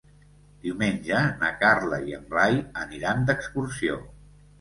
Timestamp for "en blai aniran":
2.19-3.21